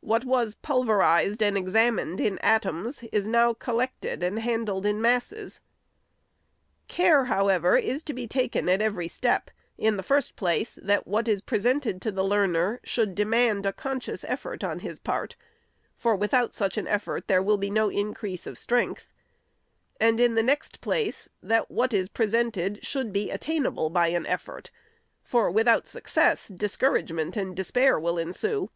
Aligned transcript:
What 0.00 0.24
was 0.24 0.56
pulverized 0.56 1.40
and 1.40 1.56
examined 1.56 2.20
in 2.20 2.40
atoms 2.40 3.04
is 3.12 3.28
now 3.28 3.54
col 3.54 3.76
lected 3.76 4.20
and 4.20 4.40
handled 4.40 4.84
in 4.84 5.00
masses. 5.00 5.60
Care, 6.88 7.26
however, 7.26 7.76
is 7.76 8.02
to 8.02 8.12
be 8.12 8.26
taken 8.26 8.68
at 8.68 8.82
every 8.82 9.06
step, 9.06 9.48
in 9.78 9.96
the 9.96 10.02
first 10.02 10.34
place, 10.34 10.76
that 10.82 11.06
what 11.06 11.28
is 11.28 11.40
pre 11.40 11.60
sented 11.60 12.00
to 12.00 12.10
the 12.10 12.24
learner 12.24 12.80
should 12.82 13.14
demand 13.14 13.64
a 13.64 13.72
conscious 13.72 14.24
effort 14.24 14.64
on 14.64 14.80
his 14.80 14.98
part, 14.98 15.36
for, 15.94 16.16
without 16.16 16.52
such 16.52 16.76
an 16.76 16.88
effort, 16.88 17.28
there 17.28 17.40
will 17.40 17.56
be 17.56 17.70
no 17.70 17.88
in 17.92 18.12
crease 18.12 18.48
of 18.48 18.58
strength; 18.58 19.12
and, 20.00 20.18
in 20.18 20.34
the 20.34 20.42
next 20.42 20.80
place, 20.80 21.28
that 21.44 21.70
what 21.70 21.92
is 21.94 22.08
presented 22.08 22.84
should 22.84 23.12
be 23.12 23.30
attainable 23.30 23.88
by 23.88 24.08
an 24.08 24.26
effort, 24.26 24.72
for, 25.22 25.48
without 25.48 25.86
success, 25.86 26.48
discouragement 26.48 27.36
and 27.36 27.54
despair 27.54 28.00
will 28.00 28.18
ensue. 28.18 28.68